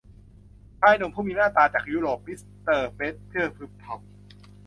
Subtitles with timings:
[0.79, 4.01] ชายหนุ่มผู้มีหน้ามีตาจากยุโรป มิสเตอร์แบดเจอร์พึมพำ